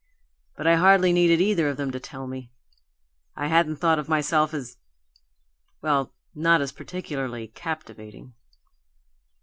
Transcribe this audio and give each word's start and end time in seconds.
But 0.55 0.65
I 0.65 0.77
hardly 0.77 1.13
needed 1.13 1.39
either 1.41 1.69
of 1.69 1.77
them 1.77 1.91
to 1.91 1.99
tell 1.99 2.25
me. 2.25 2.49
I 3.35 3.45
hadn't 3.45 3.75
thought 3.75 3.99
of 3.99 4.09
myself 4.09 4.51
as 4.51 4.77
well, 5.83 6.11
not 6.33 6.59
as 6.59 6.71
particularly 6.71 7.49
captivating!" 7.49 8.33